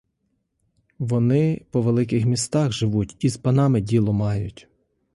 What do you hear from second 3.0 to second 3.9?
і з панами